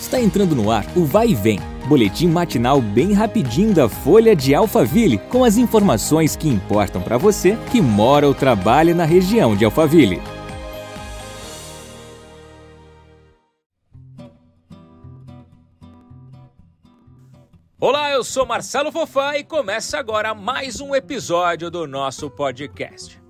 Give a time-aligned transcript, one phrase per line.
[0.00, 4.54] Está entrando no ar o Vai e Vem, boletim matinal bem rapidinho da Folha de
[4.54, 9.64] Alphaville, com as informações que importam para você que mora ou trabalha na região de
[9.64, 10.22] Alphaville.
[17.80, 23.20] Olá, eu sou Marcelo Fofá e começa agora mais um episódio do nosso podcast.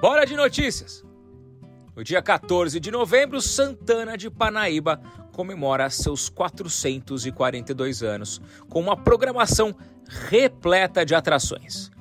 [0.00, 1.03] Bora de notícias!
[1.96, 5.00] No dia 14 de novembro, Santana de Panaíba
[5.30, 9.72] comemora seus 442 anos com uma programação
[10.28, 11.92] repleta de atrações.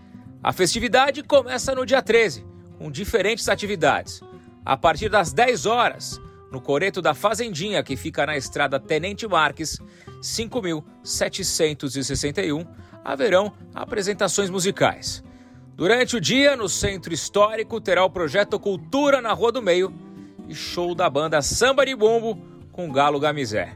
[0.42, 2.44] A festividade começa no dia 13,
[2.80, 4.24] com diferentes atividades.
[4.66, 6.20] A partir das 10 horas,
[6.52, 9.80] no Coreto da Fazendinha, que fica na estrada Tenente Marques,
[10.22, 12.66] 5761,
[13.04, 15.24] haverão apresentações musicais.
[15.76, 19.92] Durante o dia, no Centro Histórico, terá o projeto Cultura na Rua do Meio
[20.48, 22.38] e show da banda Samba de Bombo
[22.72, 23.76] com Galo Gamizé.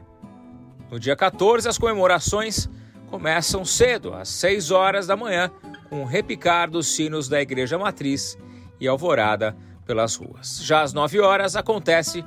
[0.88, 2.68] No dia 14, as comemorações
[3.08, 5.50] começam cedo, às 6 horas da manhã,
[5.90, 8.38] com o repicar dos sinos da Igreja Matriz
[8.80, 10.60] e alvorada pelas ruas.
[10.62, 12.24] Já às 9 horas acontece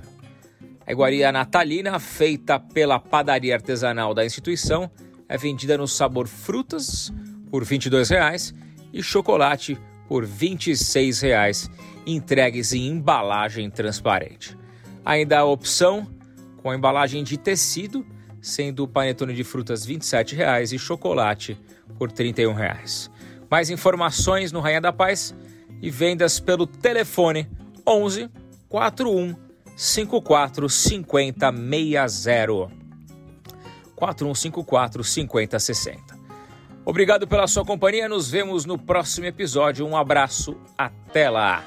[0.87, 4.91] A iguaria natalina, feita pela padaria artesanal da instituição,
[5.29, 7.11] é vendida no sabor frutas
[7.51, 8.55] por R$ 22,00
[8.93, 11.71] e chocolate por R$ 26,00,
[12.07, 14.57] entregues em embalagem transparente.
[15.05, 16.07] Ainda a opção
[16.63, 18.07] com a embalagem de tecido
[18.47, 21.59] sendo o panetone de frutas R$ 27,00 e chocolate
[21.99, 23.11] por R$ 31,00.
[23.51, 25.35] Mais informações no Rainha da Paz
[25.83, 27.49] e vendas pelo telefone
[27.87, 28.31] 11
[28.69, 29.35] 41
[29.77, 32.77] 54 50 60.
[33.97, 36.17] 4154 5060.
[36.85, 39.85] Obrigado pela sua companhia, nos vemos no próximo episódio.
[39.85, 41.65] Um abraço, até lá.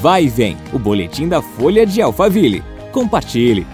[0.00, 2.64] Vai e vem, o boletim da Folha de Alphaville.
[2.90, 3.64] Compartilhe.